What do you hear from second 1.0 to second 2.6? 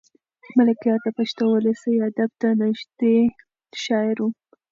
د پښتو ولسي ادب ته